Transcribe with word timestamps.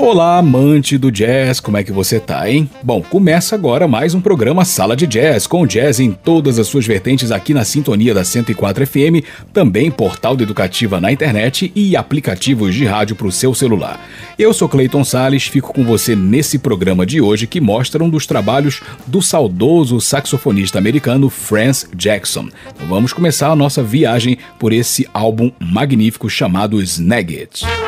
Olá, 0.00 0.38
amante 0.38 0.96
do 0.96 1.10
jazz, 1.10 1.58
como 1.58 1.76
é 1.76 1.82
que 1.82 1.90
você 1.90 2.20
tá, 2.20 2.48
hein? 2.48 2.70
Bom, 2.84 3.02
começa 3.02 3.56
agora 3.56 3.88
mais 3.88 4.14
um 4.14 4.20
programa 4.20 4.64
Sala 4.64 4.94
de 4.94 5.08
Jazz, 5.08 5.44
com 5.48 5.66
jazz 5.66 5.98
em 5.98 6.12
todas 6.12 6.56
as 6.56 6.68
suas 6.68 6.86
vertentes 6.86 7.32
aqui 7.32 7.52
na 7.52 7.64
sintonia 7.64 8.14
da 8.14 8.22
104 8.22 8.86
FM, 8.86 9.26
também 9.52 9.90
portal 9.90 10.36
de 10.36 10.44
educativa 10.44 11.00
na 11.00 11.10
internet 11.10 11.72
e 11.74 11.96
aplicativos 11.96 12.76
de 12.76 12.84
rádio 12.84 13.16
para 13.16 13.26
o 13.26 13.32
seu 13.32 13.52
celular. 13.52 14.00
Eu 14.38 14.54
sou 14.54 14.68
Clayton 14.68 15.02
Sales, 15.02 15.48
fico 15.48 15.74
com 15.74 15.82
você 15.82 16.14
nesse 16.14 16.60
programa 16.60 17.04
de 17.04 17.20
hoje 17.20 17.48
que 17.48 17.60
mostra 17.60 18.02
um 18.02 18.08
dos 18.08 18.24
trabalhos 18.24 18.80
do 19.04 19.20
saudoso 19.20 20.00
saxofonista 20.00 20.78
americano 20.78 21.28
Franz 21.28 21.88
Jackson. 21.92 22.48
Então 22.72 22.86
vamos 22.86 23.12
começar 23.12 23.50
a 23.50 23.56
nossa 23.56 23.82
viagem 23.82 24.38
por 24.60 24.72
esse 24.72 25.08
álbum 25.12 25.50
magnífico 25.58 26.30
chamado 26.30 26.80
Snag 26.80 27.36
It. 27.36 27.87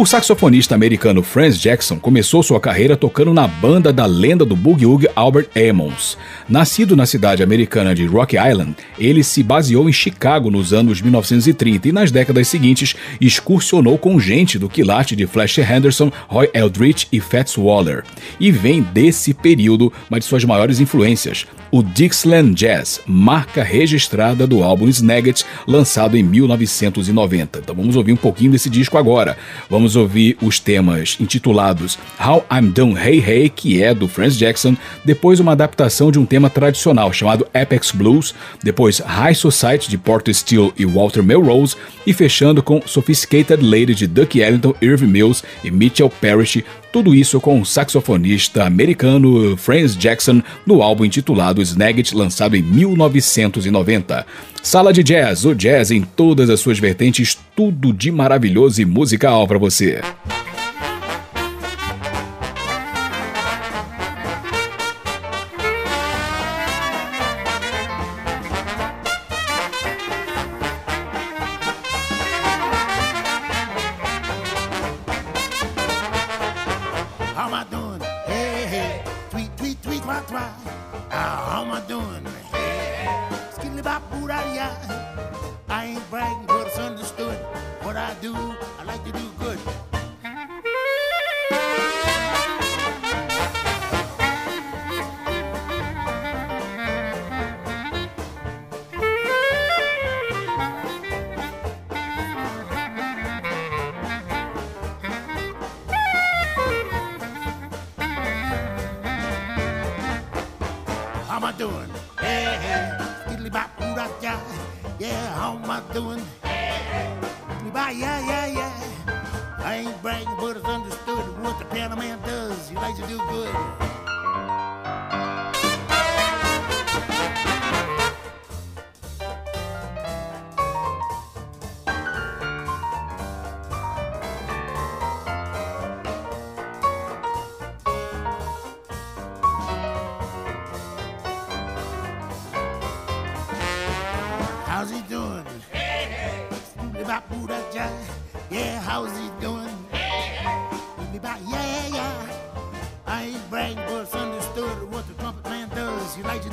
O 0.00 0.06
saxofonista 0.06 0.74
americano 0.74 1.22
Franz 1.22 1.60
Jackson 1.60 1.98
começou 1.98 2.42
sua 2.42 2.58
carreira 2.58 2.96
tocando 2.96 3.34
na 3.34 3.46
banda 3.46 3.92
da 3.92 4.06
lenda 4.06 4.46
do 4.46 4.56
boogie-woogie 4.56 5.10
Albert 5.14 5.48
Emmons. 5.54 6.16
Nascido 6.48 6.96
na 6.96 7.04
cidade 7.04 7.42
americana 7.42 7.94
de 7.94 8.06
Rock 8.06 8.34
Island, 8.34 8.76
ele 8.98 9.22
se 9.22 9.42
baseou 9.42 9.90
em 9.90 9.92
Chicago 9.92 10.50
nos 10.50 10.72
anos 10.72 11.02
1930 11.02 11.88
e 11.88 11.92
nas 11.92 12.10
décadas 12.10 12.48
seguintes 12.48 12.96
excursionou 13.20 13.98
com 13.98 14.18
gente 14.18 14.58
do 14.58 14.70
quilate 14.70 15.14
de 15.14 15.26
Flash 15.26 15.58
Henderson, 15.58 16.10
Roy 16.28 16.48
Eldridge 16.54 17.06
e 17.12 17.20
Fats 17.20 17.58
Waller. 17.58 18.02
E 18.40 18.50
vem 18.50 18.80
desse 18.80 19.34
período 19.34 19.92
uma 20.08 20.18
de 20.18 20.24
suas 20.24 20.46
maiores 20.46 20.80
influências, 20.80 21.46
o 21.70 21.82
Dixieland 21.82 22.54
Jazz, 22.54 23.00
marca 23.06 23.62
registrada 23.62 24.46
do 24.46 24.62
álbum 24.62 24.88
Snagget, 24.88 25.44
lançado 25.66 26.16
em 26.16 26.22
1990. 26.22 27.60
Então 27.60 27.74
vamos 27.74 27.96
ouvir 27.96 28.12
um 28.12 28.16
pouquinho 28.16 28.52
desse 28.52 28.68
disco 28.68 28.98
agora. 28.98 29.36
Vamos 29.68 29.96
ouvir 29.96 30.36
os 30.42 30.58
temas 30.58 31.16
intitulados 31.20 31.98
How 32.18 32.44
I'm 32.52 32.70
Done 32.70 32.94
Hey 32.98 33.22
Hey, 33.24 33.48
que 33.48 33.82
é 33.82 33.94
do 33.94 34.08
Franz 34.08 34.36
Jackson, 34.36 34.76
depois 35.04 35.40
uma 35.40 35.52
adaptação 35.52 36.10
de 36.10 36.18
um 36.18 36.26
tema 36.26 36.50
tradicional 36.50 37.12
chamado 37.12 37.46
Apex 37.54 37.92
Blues, 37.92 38.34
depois 38.62 38.98
High 38.98 39.34
Society 39.34 39.88
de 39.88 39.98
Porter 39.98 40.34
Steele 40.34 40.72
e 40.76 40.84
Walter 40.84 41.22
Melrose, 41.22 41.76
e 42.06 42.12
fechando 42.12 42.62
com 42.62 42.82
Sophisticated 42.86 43.62
Lady 43.62 43.94
de 43.94 44.06
Duck 44.06 44.38
Ellington, 44.38 44.74
Irving 44.80 45.06
Mills 45.06 45.42
e 45.62 45.70
Mitchell 45.70 46.10
Parrish, 46.10 46.64
tudo 46.92 47.14
isso 47.14 47.40
com 47.40 47.60
o 47.60 47.64
saxofonista 47.64 48.64
americano 48.64 49.56
Franz 49.56 49.96
Jackson 49.96 50.42
no 50.66 50.82
álbum 50.82 51.04
intitulado 51.04 51.59
Snagit, 51.62 52.14
lançado 52.14 52.56
em 52.56 52.62
1990. 52.62 54.26
Sala 54.62 54.92
de 54.92 55.02
Jazz, 55.02 55.44
o 55.44 55.54
jazz 55.54 55.90
em 55.90 56.02
todas 56.02 56.50
as 56.50 56.60
suas 56.60 56.78
vertentes, 56.78 57.38
tudo 57.56 57.92
de 57.92 58.10
maravilhoso 58.10 58.82
e 58.82 58.84
musical 58.84 59.46
para 59.48 59.58
você. 59.58 60.00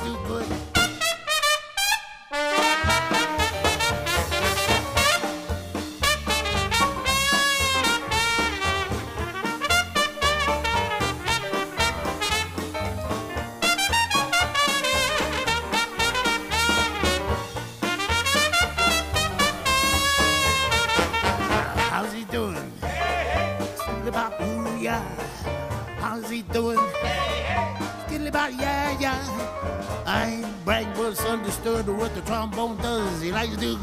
You 0.08 0.16
good. 0.26 0.77
like 33.38 33.56
do? 33.60 33.77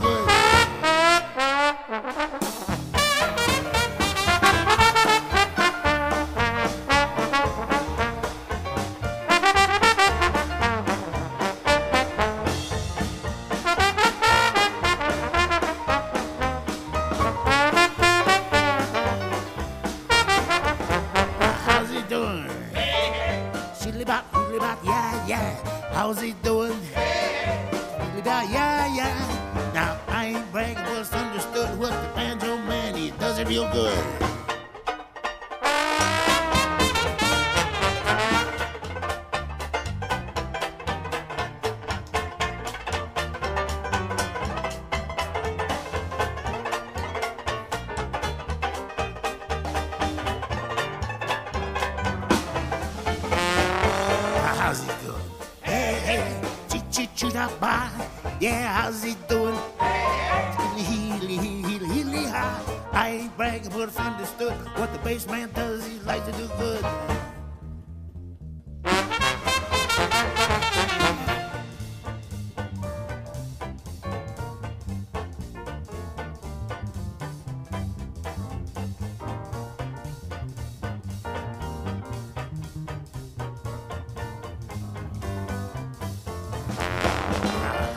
What 65.24 65.32
man 65.32 65.50
does. 65.54 65.88
He 65.88 65.98
likes 66.00 66.26
to 66.26 66.32
do 66.34 66.48
good. 66.58 66.84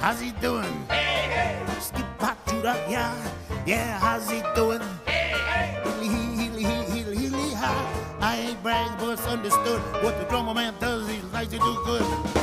How's 0.01 0.21
he 0.21 0.31
doing? 0.41 0.63
Hey, 0.89 1.27
hey. 1.35 1.81
Skip 1.81 2.07
Judah, 2.47 2.87
yeah. 2.89 3.13
Yeah, 3.67 3.99
how's 3.99 4.31
he 4.31 4.41
doing? 4.55 4.98
Understood 9.49 9.81
what 10.03 10.19
the 10.19 10.25
drummer 10.27 10.53
man 10.53 10.75
does. 10.79 11.09
He 11.09 11.21
likes 11.33 11.51
to 11.53 11.59
do 11.59 11.83
good. 11.85 12.38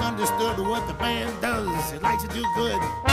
Bragging, 0.00 0.16
but 0.16 0.24
it's 0.24 0.40
understood 0.40 0.66
what 0.66 0.86
the 0.86 0.94
band 0.94 1.40
does. 1.40 1.92
It 1.92 2.02
likes 2.02 2.22
to 2.22 2.28
do 2.28 2.44
good. 2.56 3.09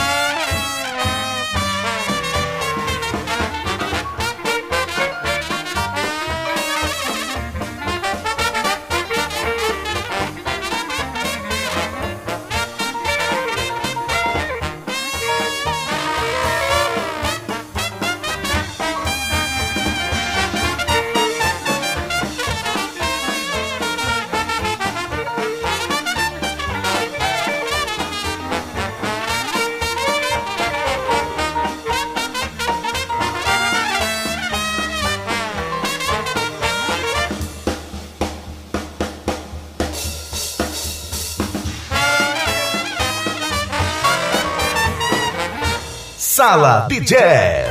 Sala 46.48 46.86
de 46.88 46.98
Jazz. 47.00 47.67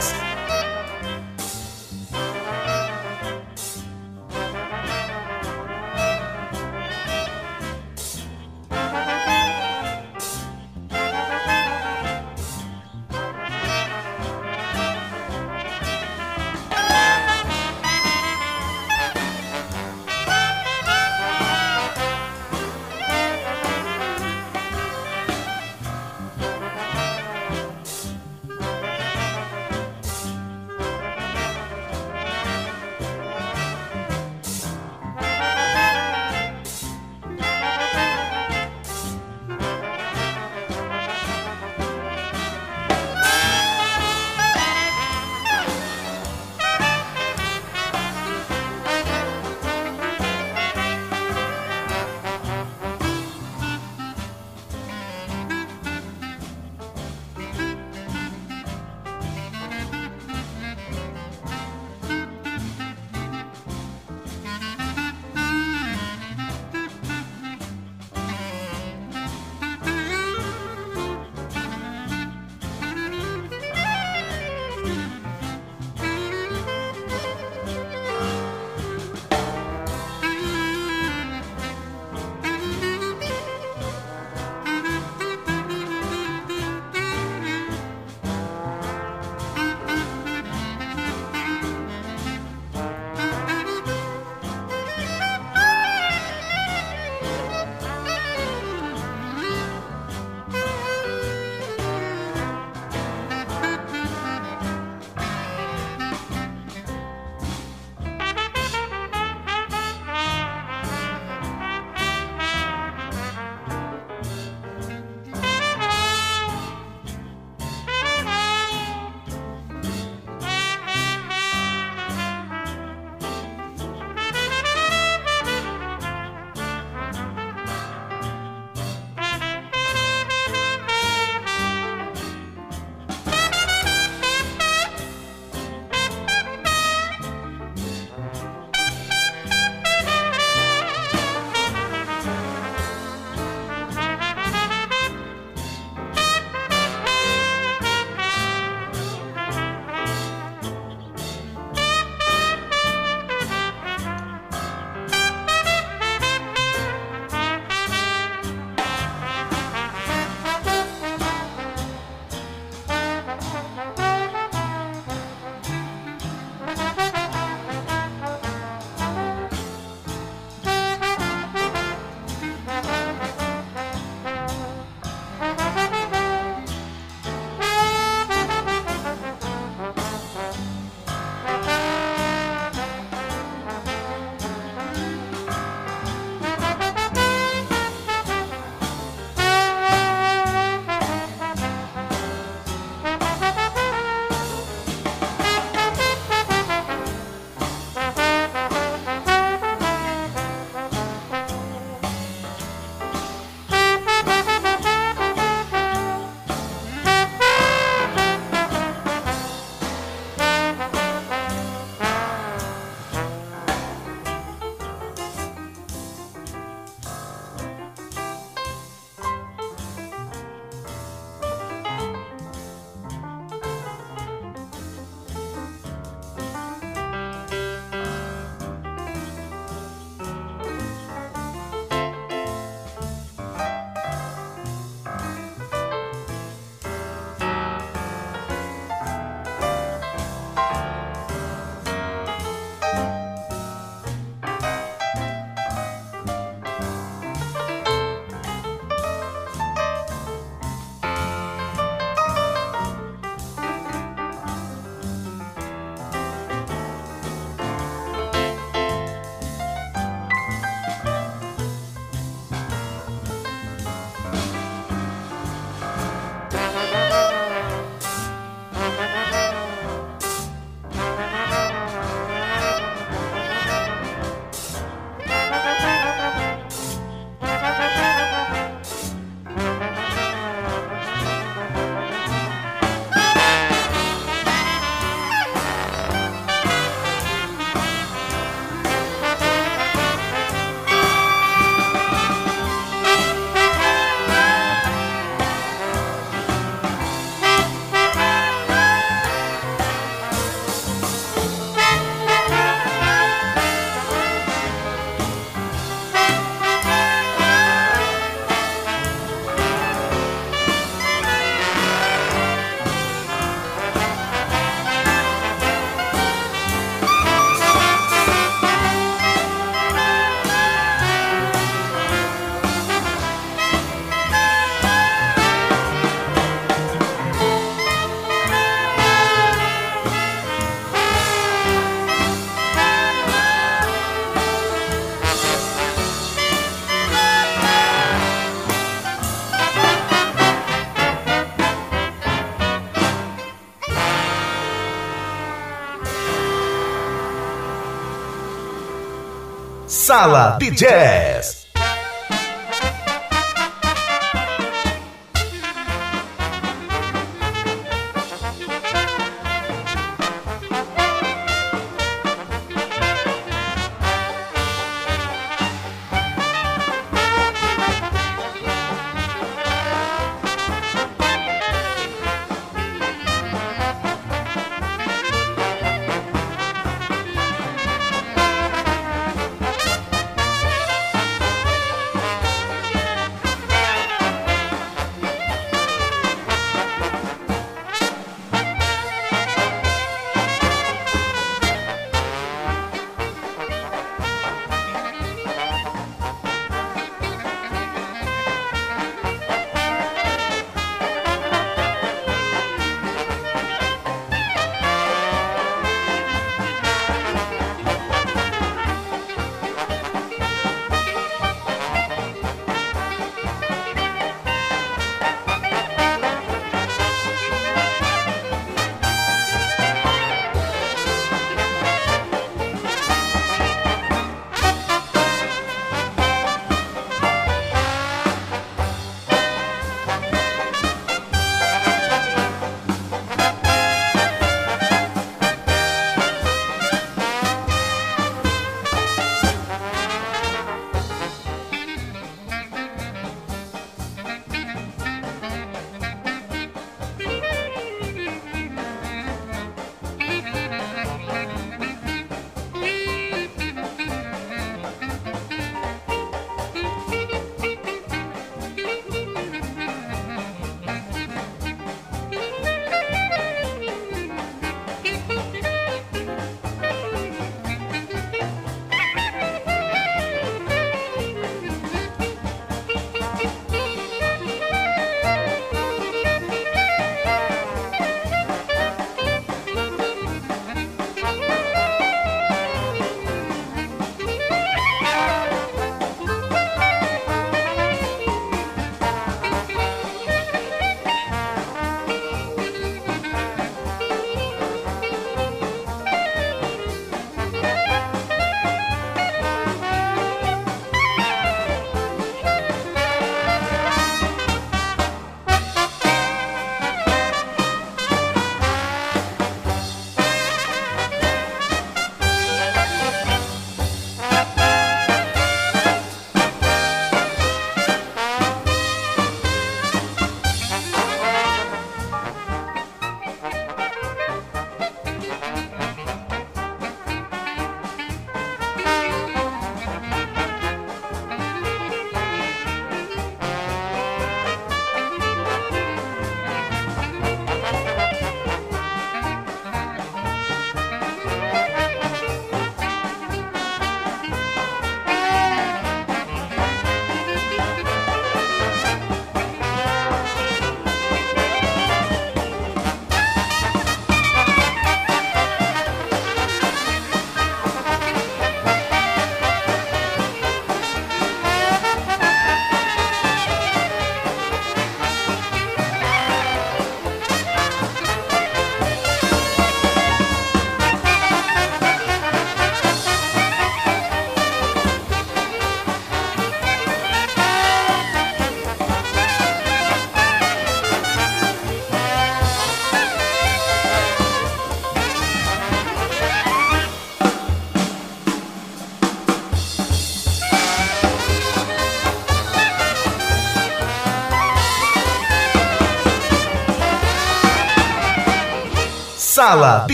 Sala 350.07 350.55
de 350.57 350.71
Jazz. 350.71 351.66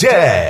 DJ. 0.00 0.49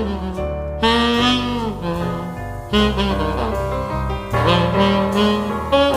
you. 5.73 5.92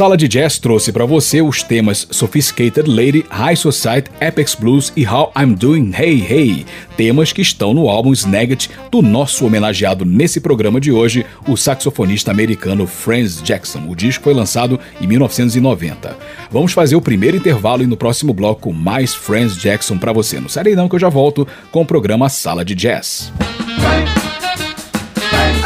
Sala 0.00 0.16
de 0.16 0.26
Jazz 0.26 0.58
trouxe 0.58 0.92
para 0.92 1.04
você 1.04 1.42
os 1.42 1.62
temas 1.62 2.08
Sophisticated 2.10 2.88
Lady, 2.88 3.26
High 3.28 3.54
Society, 3.54 4.10
Apex 4.18 4.54
Blues 4.54 4.90
e 4.96 5.06
How 5.06 5.30
I'm 5.38 5.52
Doing 5.52 5.92
Hey 5.94 6.26
Hey, 6.26 6.66
temas 6.96 7.34
que 7.34 7.42
estão 7.42 7.74
no 7.74 7.86
álbum 7.86 8.10
Snagget 8.14 8.70
do 8.90 9.02
nosso 9.02 9.44
homenageado 9.44 10.06
nesse 10.06 10.40
programa 10.40 10.80
de 10.80 10.90
hoje, 10.90 11.26
o 11.46 11.54
saxofonista 11.54 12.30
americano 12.30 12.86
Franz 12.86 13.42
Jackson. 13.42 13.90
O 13.90 13.94
disco 13.94 14.24
foi 14.24 14.32
lançado 14.32 14.80
em 15.02 15.06
1990. 15.06 16.16
Vamos 16.50 16.72
fazer 16.72 16.96
o 16.96 17.02
primeiro 17.02 17.36
intervalo 17.36 17.82
e 17.82 17.86
no 17.86 17.94
próximo 17.94 18.32
bloco 18.32 18.72
mais 18.72 19.14
Franz 19.14 19.54
Jackson 19.54 19.98
para 19.98 20.14
você. 20.14 20.40
Não 20.40 20.48
sai 20.48 20.74
não 20.74 20.88
que 20.88 20.94
eu 20.94 21.00
já 21.00 21.10
volto 21.10 21.46
com 21.70 21.82
o 21.82 21.86
programa 21.86 22.30
Sala 22.30 22.64
de 22.64 22.74
Jazz. 22.74 23.30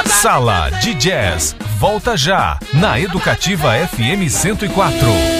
Sala 0.06 0.70
de 0.70 0.92
Jazz 0.94 1.54
volta 1.84 2.16
já 2.16 2.58
na 2.72 2.98
Educativa 2.98 3.74
FM 3.86 4.26
104. 4.26 5.33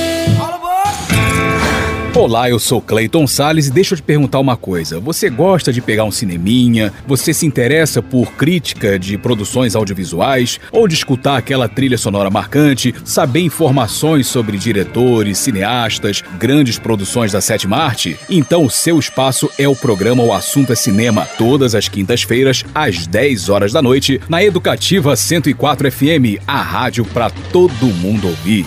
Olá, 2.16 2.48
eu 2.48 2.61
sou 2.61 2.81
Clayton 2.81 3.27
Sales 3.27 3.66
e 3.66 3.72
deixa 3.72 3.94
eu 3.94 3.96
te 3.96 4.03
perguntar 4.03 4.38
uma 4.38 4.57
coisa. 4.57 5.00
Você 5.00 5.29
gosta 5.29 5.72
de 5.72 5.81
pegar 5.81 6.05
um 6.05 6.12
cineminha? 6.12 6.92
Você 7.09 7.35
se 7.35 7.44
interessa 7.44 8.00
por 8.00 8.33
crítica 8.35 8.96
de 8.96 9.18
produções 9.18 9.74
audiovisuais? 9.74 10.61
Ou 10.70 10.87
de 10.87 10.94
escutar 10.94 11.37
aquela 11.37 11.68
trilha 11.68 11.98
sonora 11.98 12.31
marcante? 12.31 12.94
Saber 13.05 13.40
informações 13.40 14.29
sobre 14.29 14.57
diretores, 14.59 15.38
cineastas, 15.38 16.22
grandes 16.38 16.79
produções 16.79 17.33
da 17.33 17.40
sétima 17.40 17.79
arte? 17.79 18.16
Então 18.31 18.64
o 18.64 18.70
seu 18.70 18.96
espaço 19.00 19.50
é 19.59 19.66
o 19.66 19.74
programa 19.74 20.22
O 20.22 20.33
Assunto 20.33 20.72
é 20.72 20.77
Cinema, 20.77 21.27
todas 21.37 21.74
as 21.74 21.88
quintas-feiras, 21.88 22.64
às 22.72 23.09
10 23.09 23.48
horas 23.48 23.72
da 23.72 23.83
noite, 23.83 24.20
na 24.29 24.42
Educativa 24.42 25.16
104 25.16 25.90
FM, 25.90 26.40
a 26.46 26.62
rádio 26.62 27.05
para 27.07 27.29
todo 27.29 27.87
mundo 27.87 28.29
ouvir. 28.29 28.64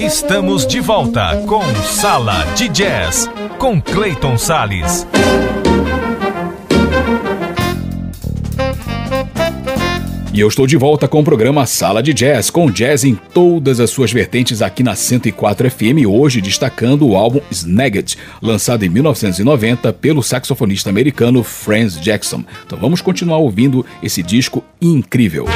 Estamos 0.00 0.64
de 0.64 0.78
volta 0.78 1.42
com 1.46 1.60
Sala 1.82 2.44
de 2.54 2.68
Jazz 2.68 3.28
com 3.58 3.80
Clayton 3.80 4.38
Sales. 4.38 5.04
E 10.32 10.38
eu 10.38 10.46
estou 10.46 10.68
de 10.68 10.76
volta 10.76 11.08
com 11.08 11.18
o 11.20 11.24
programa 11.24 11.66
Sala 11.66 12.00
de 12.00 12.14
Jazz, 12.14 12.48
com 12.48 12.70
jazz 12.70 13.02
em 13.02 13.16
todas 13.34 13.80
as 13.80 13.90
suas 13.90 14.12
vertentes 14.12 14.62
aqui 14.62 14.84
na 14.84 14.94
104 14.94 15.68
FM, 15.68 16.06
hoje 16.06 16.40
destacando 16.40 17.04
o 17.04 17.16
álbum 17.16 17.40
Snagget, 17.50 18.16
lançado 18.40 18.84
em 18.84 18.88
1990 18.88 19.92
pelo 19.94 20.22
saxofonista 20.22 20.90
americano 20.90 21.42
Franz 21.42 22.00
Jackson. 22.00 22.44
Então 22.64 22.78
vamos 22.78 23.00
continuar 23.00 23.38
ouvindo 23.38 23.84
esse 24.00 24.22
disco 24.22 24.62
incrível. 24.80 25.46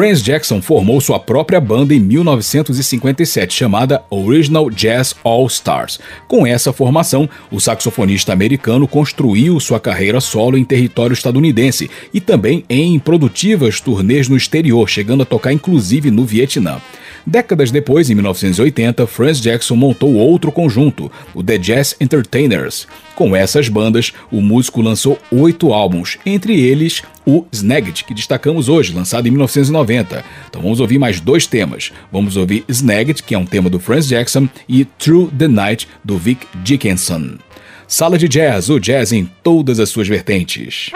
Franz 0.00 0.22
Jackson 0.22 0.62
formou 0.62 0.98
sua 0.98 1.18
própria 1.20 1.60
banda 1.60 1.92
em 1.92 2.00
1957, 2.00 3.52
chamada 3.52 4.02
Original 4.08 4.70
Jazz 4.70 5.14
All 5.22 5.46
Stars. 5.46 6.00
Com 6.26 6.46
essa 6.46 6.72
formação, 6.72 7.28
o 7.50 7.60
saxofonista 7.60 8.32
americano 8.32 8.88
construiu 8.88 9.60
sua 9.60 9.78
carreira 9.78 10.18
solo 10.18 10.56
em 10.56 10.64
território 10.64 11.12
estadunidense 11.12 11.90
e 12.14 12.18
também 12.18 12.64
em 12.66 12.98
produtivas 12.98 13.78
turnês 13.78 14.26
no 14.26 14.38
exterior, 14.38 14.88
chegando 14.88 15.22
a 15.22 15.26
tocar 15.26 15.52
inclusive 15.52 16.10
no 16.10 16.24
Vietnã. 16.24 16.80
Décadas 17.26 17.70
depois, 17.70 18.08
em 18.10 18.14
1980, 18.14 19.06
Franz 19.06 19.40
Jackson 19.40 19.76
montou 19.76 20.14
outro 20.14 20.50
conjunto, 20.50 21.10
o 21.34 21.42
The 21.42 21.58
Jazz 21.58 21.96
Entertainers. 22.00 22.86
Com 23.14 23.36
essas 23.36 23.68
bandas, 23.68 24.12
o 24.30 24.40
músico 24.40 24.80
lançou 24.80 25.18
oito 25.30 25.72
álbuns, 25.72 26.18
entre 26.24 26.58
eles 26.58 27.02
o 27.26 27.44
Snagget, 27.52 28.04
que 28.04 28.14
destacamos 28.14 28.68
hoje, 28.68 28.94
lançado 28.94 29.26
em 29.28 29.30
1990. 29.30 30.24
Então 30.48 30.62
vamos 30.62 30.80
ouvir 30.80 30.98
mais 30.98 31.20
dois 31.20 31.46
temas. 31.46 31.92
Vamos 32.10 32.36
ouvir 32.36 32.64
Snagget, 32.68 33.22
que 33.22 33.34
é 33.34 33.38
um 33.38 33.46
tema 33.46 33.68
do 33.68 33.78
Franz 33.78 34.08
Jackson, 34.08 34.48
e 34.68 34.84
Through 34.84 35.30
the 35.38 35.48
Night, 35.48 35.86
do 36.02 36.16
Vic 36.16 36.46
Dickinson. 36.64 37.38
Sala 37.86 38.16
de 38.16 38.28
Jazz, 38.28 38.70
o 38.70 38.78
jazz 38.78 39.12
em 39.12 39.28
todas 39.42 39.80
as 39.80 39.88
suas 39.88 40.06
vertentes. 40.06 40.90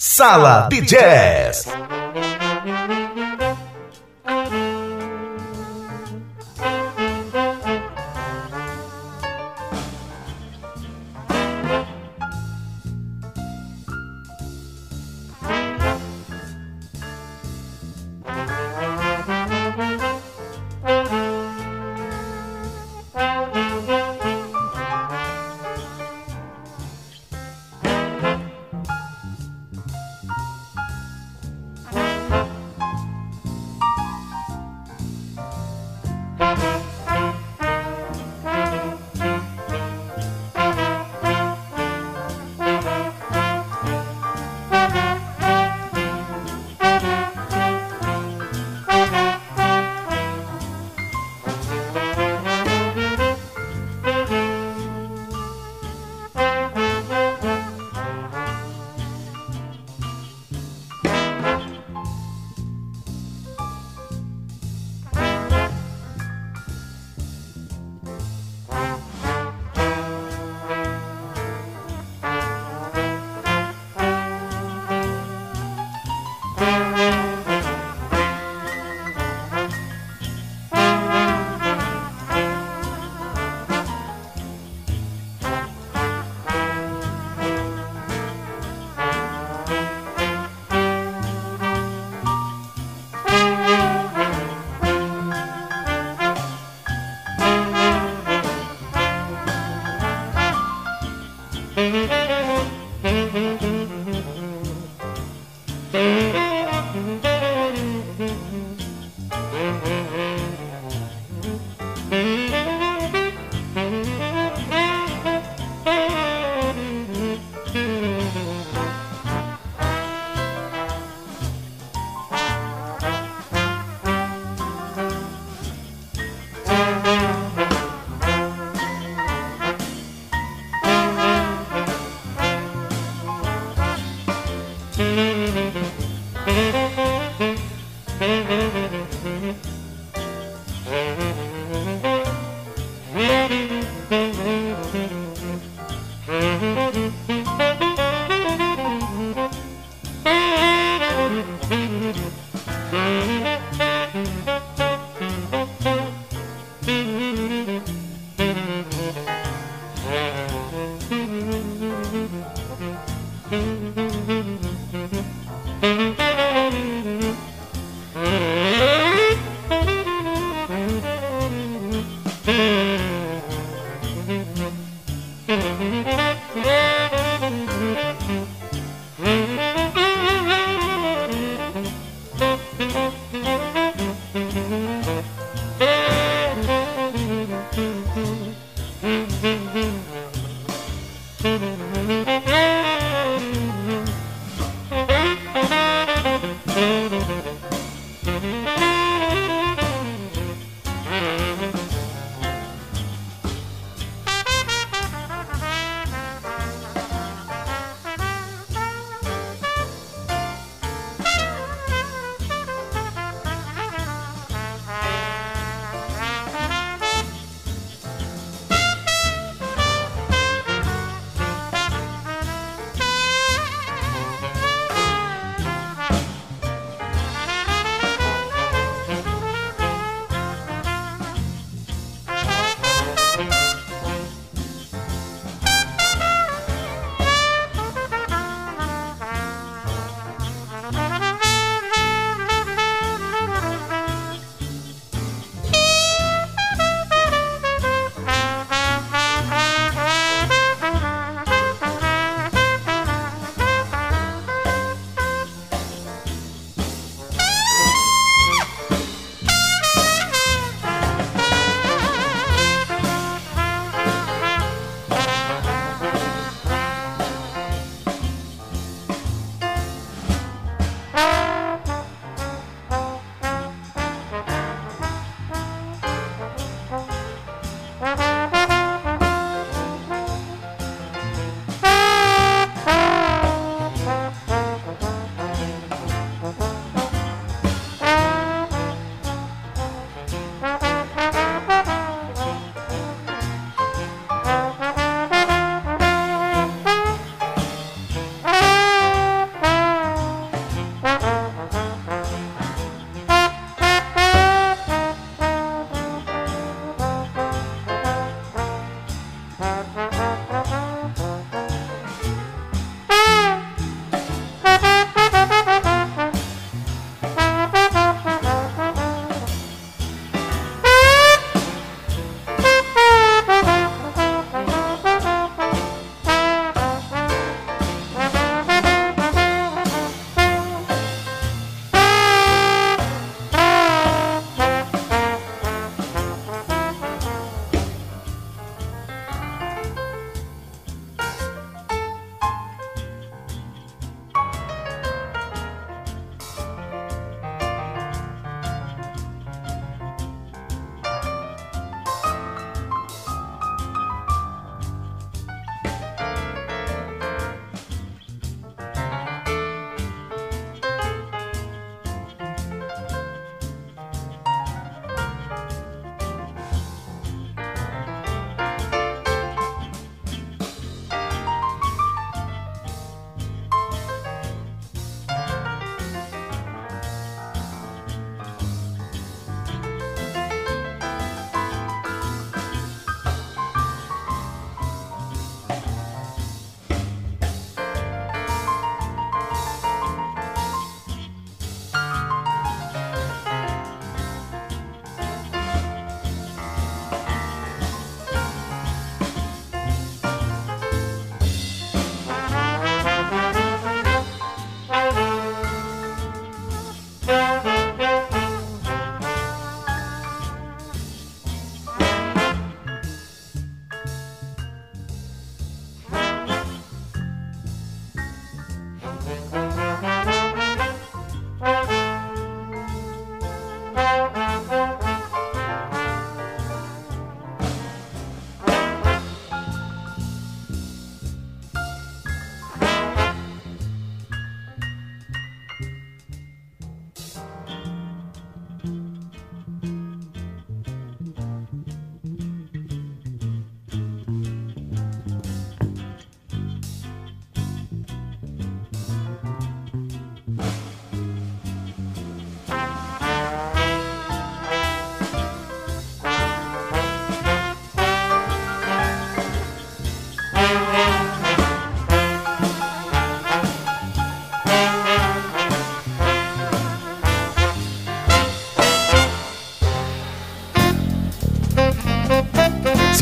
Sala 0.00 0.68
de 0.70 0.80
Jazz. 0.80 1.66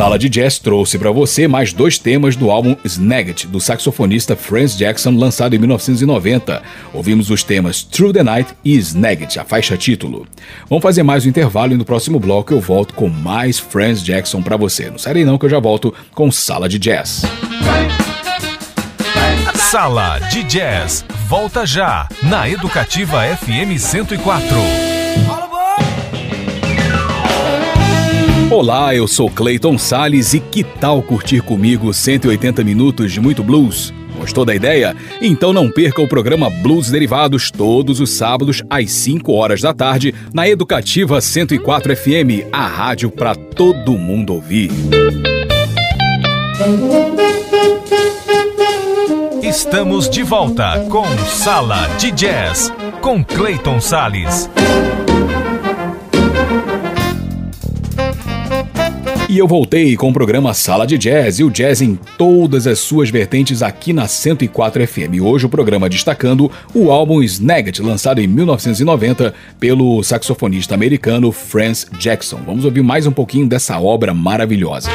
Sala 0.07 0.21
de 0.21 0.29
Jazz 0.29 0.61
trouxe 0.61 1.01
para 1.01 1.11
você 1.11 1.49
mais 1.49 1.73
dois 1.73 1.99
temas 1.99 2.37
do 2.37 2.49
álbum 2.49 2.77
Snagit, 2.85 3.49
do 3.49 3.59
saxofonista 3.59 4.37
Franz 4.37 4.79
Jackson, 4.79 5.11
lançado 5.11 5.57
em 5.57 5.59
1990. 5.59 6.63
Ouvimos 6.93 7.29
os 7.29 7.43
temas 7.43 7.83
Through 7.83 8.13
the 8.13 8.23
Night 8.23 8.55
e 8.65 8.77
Snagit, 8.77 9.37
a 9.41 9.45
faixa 9.45 9.77
título. 9.77 10.25
Vamos 10.71 10.85
fazer 10.85 11.03
mais 11.03 11.27
um 11.27 11.29
intervalo 11.29 11.73
e 11.73 11.77
no 11.77 11.85
próximo 11.85 12.21
bloco 12.21 12.55
eu 12.55 12.61
volto 12.61 12.95
com 12.95 13.09
mais 13.09 13.59
Franz 13.59 14.01
Jackson 14.01 14.43
para 14.43 14.57
você. 14.57 14.89
Não 14.89 14.97
sai 14.97 15.25
não 15.25 15.37
que 15.37 15.47
eu 15.47 15.51
já 15.51 15.59
volto 15.59 15.93
com 16.15 16.31
Sala 16.31 16.69
de 16.69 16.79
Jazz. 16.79 17.23
Sala 19.57 20.21
de 20.31 20.45
Jazz, 20.45 21.05
volta 21.29 21.67
já 21.67 22.09
na 22.23 22.49
Educativa 22.49 23.25
FM 23.39 23.77
104. 23.77 24.86
Olá, 28.49 28.95
eu 28.95 29.09
sou 29.09 29.29
Clayton 29.29 29.77
Sales 29.77 30.33
e 30.33 30.39
que 30.39 30.63
tal 30.63 31.03
curtir 31.03 31.41
comigo 31.41 31.93
180 31.93 32.63
minutos 32.63 33.13
de 33.13 33.21
muito 33.21 33.43
blues? 33.43 33.93
Gostou 34.17 34.45
da 34.45 34.55
ideia? 34.55 34.95
Então 35.21 35.53
não 35.53 35.69
perca 35.69 36.01
o 36.01 36.09
programa 36.09 36.49
Blues 36.49 36.89
Derivados 36.89 37.51
todos 37.51 37.99
os 37.99 38.11
sábados 38.11 38.63
às 38.71 38.91
5 38.93 39.33
horas 39.33 39.61
da 39.61 39.75
tarde 39.75 40.15
na 40.33 40.49
Educativa 40.49 41.21
104 41.21 41.97
FM, 41.97 42.47
a 42.53 42.69
rádio 42.69 43.11
para 43.11 43.35
todo 43.35 43.99
mundo 43.99 44.33
ouvir. 44.33 44.71
Estamos 49.43 50.09
de 50.09 50.23
volta 50.23 50.87
com 50.89 51.05
Sala 51.27 51.89
de 51.99 52.13
Jazz 52.13 52.73
com 53.01 53.25
Clayton 53.25 53.81
Sales. 53.81 54.49
E 59.29 59.39
eu 59.39 59.49
voltei 59.49 59.97
com 59.97 60.09
o 60.09 60.13
programa 60.13 60.55
Sala 60.55 60.87
de 60.87 60.97
Jazz 60.97 61.41
e 61.41 61.45
o 61.45 61.51
jazz 61.51 61.83
em 61.83 61.99
todas 62.17 62.65
as 62.65 62.79
suas 62.79 63.11
vertentes 63.11 63.61
aqui 63.61 63.93
na 63.93 64.07
104 64.07 64.87
FM. 64.87 65.21
Hoje 65.21 65.47
o 65.47 65.49
programa 65.49 65.89
destacando 65.89 66.49
o 66.73 66.93
álbum 66.93 67.21
Snagit, 67.25 67.83
lançado 67.83 68.21
em 68.21 68.29
1990 68.29 69.35
pelo 69.59 70.01
saxofonista 70.05 70.77
americano 70.77 71.33
Franz 71.33 71.89
Jackson. 71.99 72.39
Vamos 72.47 72.65
ouvir 72.65 72.83
mais 72.83 73.05
um 73.05 73.13
pouquinho 73.13 73.49
dessa 73.49 73.81
obra 73.81 74.15
maravilhosa. 74.15 74.91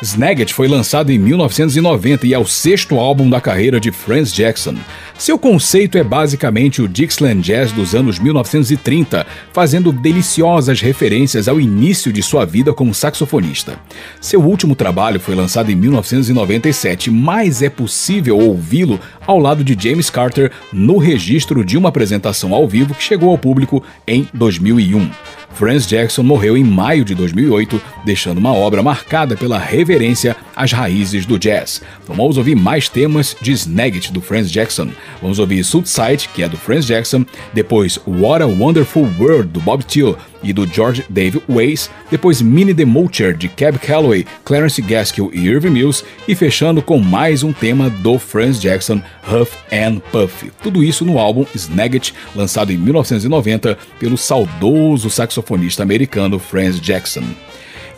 Snagit 0.00 0.54
foi 0.54 0.68
lançado 0.68 1.10
em 1.10 1.18
1990 1.18 2.26
e 2.26 2.32
é 2.32 2.38
o 2.38 2.46
sexto 2.46 2.98
álbum 3.00 3.28
da 3.28 3.40
carreira 3.40 3.80
de 3.80 3.90
Franz 3.90 4.32
Jackson. 4.32 4.76
Seu 5.18 5.36
conceito 5.36 5.98
é 5.98 6.04
basicamente 6.04 6.80
o 6.80 6.86
Dixieland 6.86 7.40
Jazz 7.40 7.72
dos 7.72 7.96
anos 7.96 8.20
1930, 8.20 9.26
fazendo 9.52 9.90
deliciosas 9.90 10.80
referências 10.80 11.48
ao 11.48 11.60
início 11.60 12.12
de 12.12 12.22
sua 12.22 12.44
vida 12.44 12.72
como 12.72 12.94
saxofonista. 12.94 13.76
Seu 14.20 14.40
último 14.40 14.76
trabalho 14.76 15.18
foi 15.18 15.34
lançado 15.34 15.72
em 15.72 15.74
1997, 15.74 17.10
mas 17.10 17.60
é 17.60 17.68
possível 17.68 18.38
ouvi-lo 18.38 19.00
ao 19.26 19.40
lado 19.40 19.64
de 19.64 19.76
James 19.76 20.10
Carter 20.10 20.52
no 20.72 20.98
registro 20.98 21.64
de 21.64 21.76
uma 21.76 21.88
apresentação 21.88 22.54
ao 22.54 22.68
vivo 22.68 22.94
que 22.94 23.02
chegou 23.02 23.30
ao 23.30 23.38
público 23.38 23.82
em 24.06 24.28
2001. 24.32 25.10
Franz 25.52 25.86
Jackson 25.86 26.22
morreu 26.22 26.56
em 26.56 26.64
maio 26.64 27.04
de 27.04 27.14
2008, 27.14 27.80
deixando 28.04 28.38
uma 28.38 28.52
obra 28.52 28.82
marcada 28.82 29.36
pela 29.36 29.58
reverência 29.58 30.36
às 30.54 30.72
raízes 30.72 31.26
do 31.26 31.38
jazz. 31.38 31.82
Então 32.02 32.14
vamos 32.14 32.36
ouvir 32.36 32.54
mais 32.54 32.88
temas 32.88 33.36
de 33.40 33.52
Snagit 33.52 34.12
do 34.12 34.20
Franz 34.20 34.50
Jackson. 34.50 34.90
Vamos 35.20 35.38
ouvir 35.38 35.64
Side, 35.64 36.28
que 36.34 36.42
é 36.42 36.48
do 36.48 36.56
Franz 36.56 36.86
Jackson, 36.86 37.24
depois 37.52 37.98
What 38.06 38.42
a 38.42 38.46
Wonderful 38.46 39.08
World 39.18 39.48
do 39.48 39.60
Bob 39.60 39.84
Thiel 39.84 40.16
e 40.42 40.52
do 40.52 40.66
George 40.66 41.04
David 41.08 41.42
Weiss, 41.48 41.90
depois 42.10 42.40
Mini 42.40 42.74
the 42.74 42.84
Mulcher 42.84 43.36
de 43.36 43.48
Cab 43.48 43.78
Calloway, 43.78 44.26
Clarence 44.44 44.80
Gaskill 44.80 45.30
e 45.32 45.46
Irving 45.46 45.70
Mills, 45.70 46.04
e 46.26 46.34
fechando 46.34 46.82
com 46.82 46.98
mais 46.98 47.42
um 47.42 47.52
tema 47.52 47.90
do 47.90 48.18
Franz 48.18 48.60
Jackson, 48.60 49.02
Huff 49.26 49.56
and 49.72 50.00
Puff. 50.10 50.50
Tudo 50.62 50.82
isso 50.82 51.04
no 51.04 51.18
álbum 51.18 51.46
Snagit, 51.54 52.14
lançado 52.34 52.72
em 52.72 52.76
1990 52.76 53.78
pelo 53.98 54.16
saudoso 54.16 55.10
saxofonista 55.10 55.82
americano 55.82 56.38
Franz 56.38 56.80
Jackson. 56.80 57.24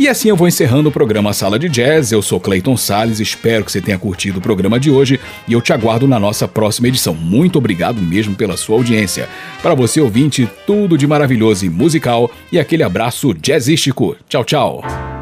E 0.01 0.09
assim 0.09 0.31
eu 0.31 0.35
vou 0.35 0.49
encerrando 0.49 0.89
o 0.89 0.93
programa 0.93 1.31
Sala 1.35 1.59
de 1.59 1.69
Jazz. 1.69 2.11
Eu 2.11 2.23
sou 2.23 2.41
Clayton 2.41 2.75
Sales, 2.75 3.21
espero 3.21 3.63
que 3.63 3.71
você 3.71 3.83
tenha 3.83 3.99
curtido 3.99 4.39
o 4.39 4.41
programa 4.41 4.81
de 4.81 4.91
hoje 4.91 5.21
e 5.47 5.53
eu 5.53 5.61
te 5.61 5.75
aguardo 5.75 6.09
na 6.09 6.19
nossa 6.19 6.49
próxima 6.49 6.89
edição. 6.89 7.15
Muito 7.15 7.59
obrigado 7.59 8.01
mesmo 8.01 8.35
pela 8.35 8.57
sua 8.57 8.77
audiência. 8.77 9.29
Para 9.61 9.75
você 9.75 10.01
ouvinte, 10.01 10.49
tudo 10.67 10.97
de 10.97 11.07
maravilhoso 11.07 11.67
e 11.67 11.69
musical 11.69 12.31
e 12.51 12.59
aquele 12.59 12.83
abraço 12.83 13.35
jazzístico. 13.35 14.17
Tchau, 14.27 14.43
tchau. 14.43 15.20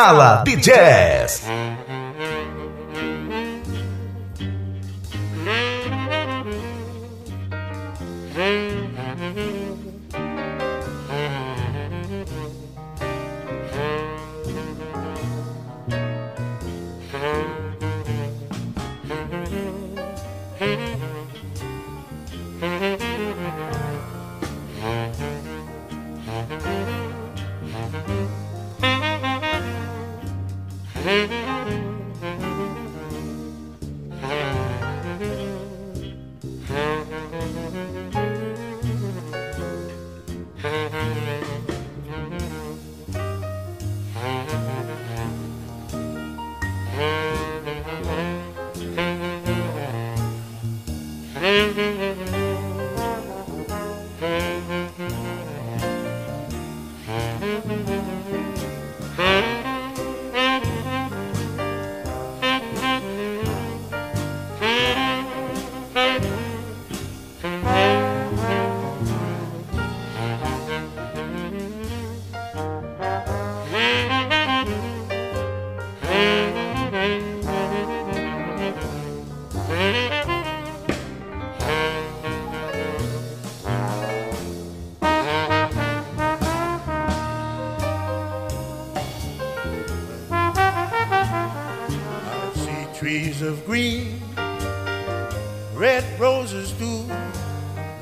Sala 0.00 0.42
de 0.46 0.56
Jazz. 0.56 1.42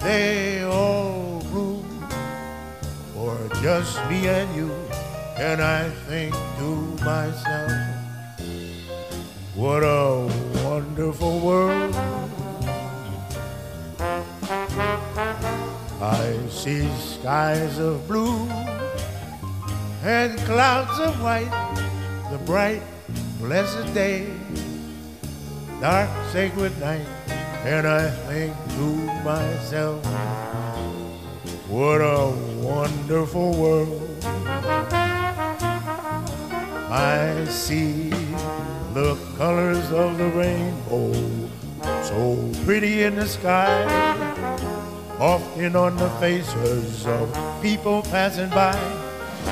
They 0.08 0.62
all 0.62 1.44
bloom 1.50 1.84
for 3.12 3.36
just 3.60 3.94
me 4.08 4.26
and 4.26 4.48
you. 4.56 4.70
And 5.36 5.60
I 5.60 5.90
think 6.08 6.32
to 6.58 6.70
myself, 7.04 7.72
what 9.54 9.82
a 9.84 10.26
wonderful 10.64 11.34
world. 11.40 11.94
I 16.00 16.24
see 16.48 16.88
skies 16.96 17.78
of 17.78 18.08
blue 18.08 18.48
and 20.02 20.38
clouds 20.50 20.98
of 21.00 21.22
white, 21.22 21.52
the 22.30 22.38
bright, 22.46 22.82
blessed 23.40 23.92
day 23.92 24.26
dark 25.80 26.10
sacred 26.32 26.72
night, 26.80 27.06
and 27.68 27.86
I 27.86 28.08
think 28.08 28.56
to 28.76 28.86
myself, 29.22 30.02
what 31.68 32.00
a 32.00 32.32
wonderful 32.62 33.52
world. 33.52 34.24
I 36.90 37.44
see 37.50 38.08
the 38.94 39.18
colors 39.36 39.92
of 39.92 40.16
the 40.16 40.30
rainbow, 40.30 41.12
so 42.04 42.50
pretty 42.64 43.02
in 43.02 43.16
the 43.16 43.26
sky, 43.26 43.84
often 45.20 45.76
on 45.76 45.94
the 45.96 46.08
faces 46.20 47.06
of 47.06 47.28
people 47.60 48.00
passing 48.04 48.48
by. 48.48 48.80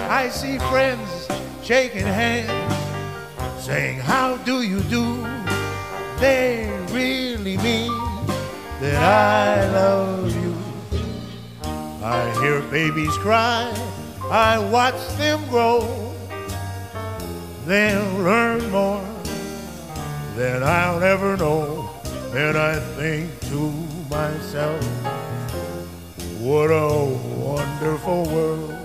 I 0.08 0.30
see 0.30 0.56
friends 0.70 1.28
shaking 1.62 2.06
hands, 2.06 2.50
saying, 3.62 3.98
How 3.98 4.38
do 4.38 4.62
you 4.62 4.80
do? 4.84 5.36
they 6.18 6.66
really 6.92 7.56
mean 7.58 8.05
that 8.80 9.02
I 9.02 9.70
love 9.70 10.34
you. 10.34 10.54
I 12.02 12.30
hear 12.40 12.60
babies 12.70 13.16
cry, 13.18 13.72
I 14.30 14.58
watch 14.58 15.00
them 15.16 15.42
grow. 15.48 16.14
They'll 17.64 18.18
learn 18.18 18.70
more 18.70 19.04
than 20.36 20.62
I'll 20.62 21.02
ever 21.02 21.36
know. 21.36 21.90
And 22.32 22.56
I 22.56 22.78
think 22.96 23.40
to 23.48 23.70
myself, 24.10 24.84
what 26.38 26.70
a 26.70 27.04
wonderful 27.38 28.24
world. 28.24 28.75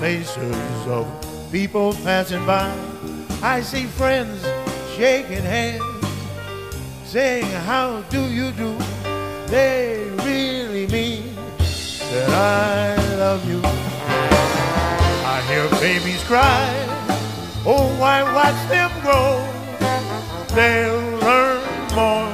Faces 0.00 0.86
of 0.86 1.06
people 1.52 1.92
passing 2.02 2.44
by. 2.46 2.72
I 3.42 3.60
see 3.60 3.84
friends 3.84 4.42
shaking 4.96 5.44
hands, 5.44 5.84
saying, 7.04 7.44
How 7.66 8.00
do 8.08 8.22
you 8.22 8.50
do? 8.52 8.76
They 9.46 10.10
really 10.24 10.86
mean 10.86 11.34
that 12.12 12.30
I 12.30 13.16
love 13.16 13.46
you. 13.48 13.60
I 13.62 15.42
hear 15.48 15.68
babies 15.80 16.24
cry, 16.24 16.68
oh, 17.66 17.94
why 18.00 18.22
watch 18.22 18.60
them 18.68 18.90
grow? 19.02 19.44
They'll 20.54 21.18
learn 21.20 21.62
more 21.94 22.32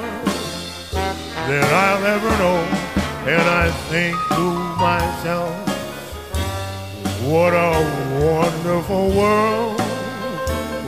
than 1.48 1.64
I'll 1.84 2.06
ever 2.06 2.30
know. 2.42 2.58
And 3.26 3.42
I 3.42 3.70
think 3.90 4.16
to 4.36 4.46
myself, 4.78 5.65
what 7.26 7.52
a 7.52 7.72
wonderful 8.24 9.08
world. 9.10 9.76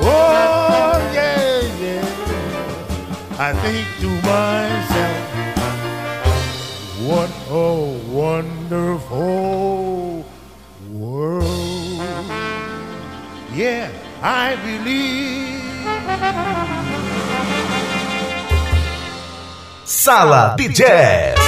Oh, 0.01 1.11
yeah, 1.13 1.61
yeah. 1.83 2.07
I 3.39 3.53
think 3.63 3.87
to 4.03 4.09
myself, 4.23 5.19
what 7.09 7.31
a 7.51 7.53
wonderful 8.13 10.25
world. 10.93 12.25
Yeah, 13.53 13.91
I 14.23 14.55
believe. 14.63 15.59
Sala 19.85 20.55
de 20.57 20.69
Jazz. 20.69 21.48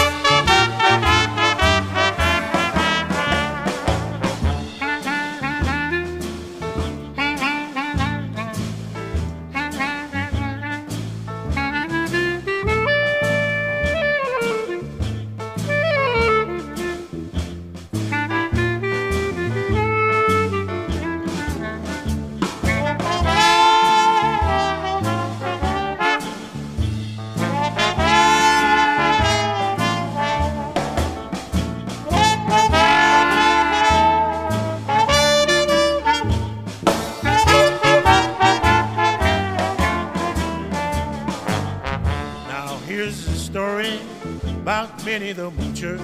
Minnie 45.04 45.32
the 45.32 45.50
Moocher. 45.50 45.98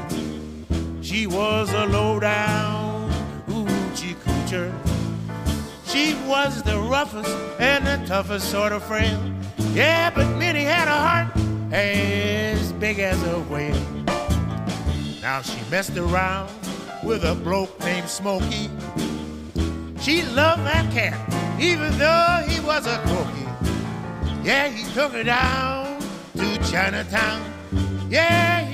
She 1.03 1.27
was 1.27 1.73
a 1.73 1.87
low-down 1.87 3.11
hoochie 3.49 4.17
coocher. 4.21 4.71
She 5.87 6.15
was 6.27 6.63
the 6.63 6.79
roughest 6.79 7.31
and 7.59 7.87
the 7.87 8.07
toughest 8.07 8.51
sort 8.51 8.73
of 8.73 8.83
friend. 8.83 9.43
Yeah, 9.73 10.11
but 10.11 10.27
Minnie 10.37 10.65
had 10.65 10.89
a 10.89 10.91
heart 10.91 11.29
as 11.73 12.73
big 12.75 12.99
as 12.99 13.23
a 13.23 13.41
whale. 13.41 13.81
Now 15.23 15.41
she 15.41 15.59
messed 15.71 15.97
around 15.97 16.51
with 17.03 17.25
a 17.25 17.35
bloke 17.35 17.79
named 17.81 18.09
Smokey. 18.09 18.69
She 20.01 20.23
loved 20.23 20.65
that 20.65 20.93
cat, 20.93 21.17
even 21.61 21.97
though 21.97 22.45
he 22.47 22.61
was 22.61 22.87
a 22.87 22.99
cookie. 23.05 24.45
Yeah, 24.45 24.69
he 24.69 24.85
took 24.93 25.13
her 25.13 25.25
down 25.25 25.99
to 26.37 26.59
Chinatown. 26.71 27.43
Yeah, 28.09 28.66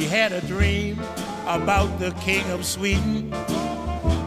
she 0.00 0.06
had 0.06 0.32
a 0.32 0.40
dream 0.46 0.98
about 1.46 1.98
the 1.98 2.10
king 2.22 2.48
of 2.52 2.64
Sweden. 2.64 3.30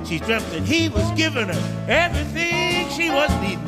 She 0.05 0.19
dreamt 0.19 0.45
that 0.51 0.61
he 0.63 0.87
was 0.87 1.09
giving 1.13 1.47
her 1.47 1.85
everything 1.87 2.87
she 2.89 3.09
was 3.09 3.31
needing. 3.41 3.65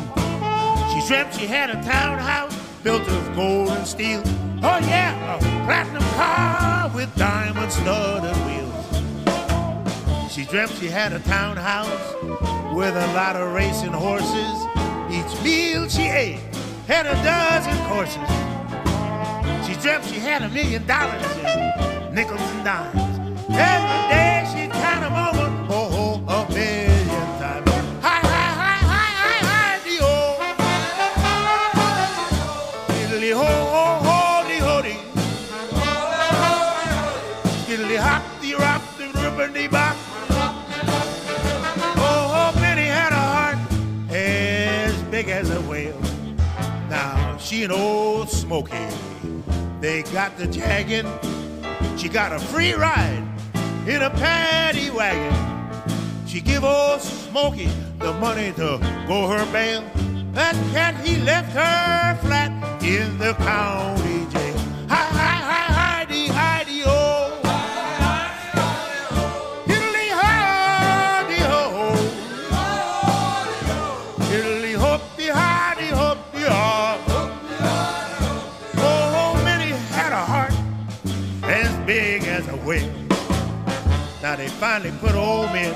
She 0.93 1.08
dreamt 1.08 1.34
she 1.34 1.47
had 1.47 1.72
a 1.72 1.82
townhouse 1.82 2.56
built 2.84 3.08
of 3.08 3.36
gold 3.36 3.70
and 3.70 3.88
steel. 3.88 4.22
Oh 4.62 4.78
yeah, 4.86 5.36
a 5.36 5.39
platinum 5.66 6.03
car 6.14 6.91
with 6.93 7.14
diamond 7.16 7.72
studded 7.72 8.38
wheels. 8.45 10.32
She 10.32 10.45
dreamt 10.45 10.74
she 10.74 10.88
had 10.88 11.12
a 11.12 11.20
townhouse 11.22 12.14
with 12.76 12.95
a 12.95 13.08
lot 13.16 13.36
of 13.36 13.51
racing 13.51 13.93
horses. 13.93 14.58
Each 15.10 15.43
meal 15.43 15.89
she 15.89 16.03
ate 16.03 16.39
had 16.86 17.08
a 17.08 17.16
dozen 17.24 17.84
courses. 17.88 18.30
She 19.66 19.74
dreamt 19.82 20.06
she 20.06 20.20
had 20.20 20.43
a 20.43 20.49
million 20.49 20.86
dollars 20.86 21.36
nickels 22.16 22.39
and 22.39 22.63
dimes. 22.63 22.95
Every 23.49 24.01
day 24.09 24.47
she'd 24.49 24.72
count 24.72 25.01
them 25.01 25.11
over, 25.11 25.47
oh, 25.70 26.24
oh, 26.30 26.34
a 26.34 26.47
million 26.49 27.28
times. 27.41 27.70
Hi, 28.01 28.20
hi, 28.34 28.47
hi, 28.61 28.78
hi, 28.93 29.09
hi, 29.22 29.38
hi, 29.49 29.68
dee, 29.84 29.99
oh. 30.01 30.39
Diddly 32.88 33.32
ho, 33.36 33.49
ho, 33.74 33.86
ho, 34.07 34.18
dee, 34.47 34.61
ho, 34.68 34.76
dee. 34.82 35.01
Diddly 37.68 37.97
hop, 37.99 38.24
dee, 38.41 38.55
rock, 38.55 38.82
dee, 38.97 39.11
ribbon, 39.22 39.51
dee, 39.51 39.68
bop. 39.68 39.95
Oh, 41.97 42.32
oh, 42.39 42.51
Minnie 42.61 42.88
had 42.88 43.11
a 43.11 43.26
heart 43.36 43.59
as 44.09 44.95
big 45.11 45.28
as 45.28 45.49
a 45.49 45.59
whale. 45.63 45.99
Now, 46.89 47.36
she 47.38 47.63
and 47.63 47.74
old 47.74 48.30
Smokey, 48.30 48.88
they 49.82 50.03
got 50.03 50.38
the 50.38 50.47
jagging. 50.47 51.11
She 52.06 52.12
got 52.12 52.32
a 52.32 52.38
free 52.38 52.74
ride 52.74 53.24
in 53.88 54.03
a 54.03 54.12
paddy 54.12 54.91
wagon. 54.91 55.36
She 56.28 56.39
give 56.39 56.64
old 56.64 57.01
Smokey 57.01 57.68
the 57.97 58.14
money 58.14 58.51
to 58.58 58.78
go 59.08 59.28
her 59.28 59.43
bail. 59.51 59.84
That 60.34 60.53
cat, 60.72 60.93
he 61.03 61.20
left 61.24 61.51
her 61.53 62.16
flat 62.22 62.84
in 62.84 63.18
the 63.18 63.34
county 63.34 64.05
finally 84.56 84.91
put 84.99 85.16
old 85.16 85.47
men 85.51 85.74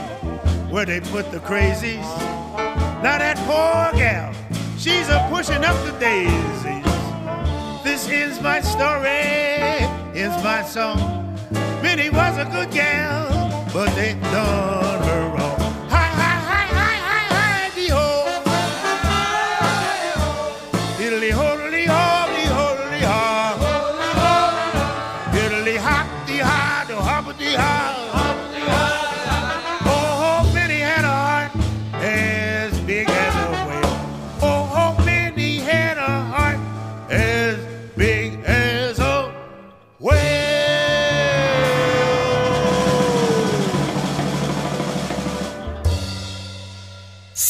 where 0.70 0.86
they 0.86 1.02
put 1.02 1.32
the 1.32 1.40
crazies. 1.40 2.08
Now 3.04 3.18
that 3.18 3.38
poor 3.40 3.98
gal, 4.00 4.34
she's 4.78 5.10
a 5.10 5.28
pushing 5.30 5.64
up 5.66 5.76
the 5.86 5.92
daisies. 6.00 7.84
This 7.84 8.10
is 8.10 8.42
my 8.42 8.62
story, 8.62 9.84
is 10.18 10.32
my 10.44 10.64
song. 10.64 11.38
Minnie 11.82 12.10
was 12.10 12.38
a 12.38 12.46
good 12.46 12.72
gal, 12.72 13.70
but 13.74 13.94
they 13.96 14.14
done 14.32 15.09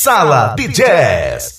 Sala 0.09 0.55
de 0.57 0.67
Jazz. 0.67 1.58